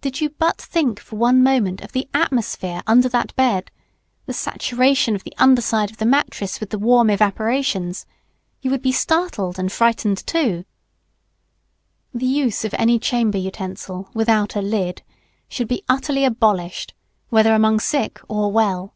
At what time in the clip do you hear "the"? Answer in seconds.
1.92-2.08, 4.24-4.32, 5.22-5.34, 5.98-6.06, 6.70-6.78, 12.22-12.40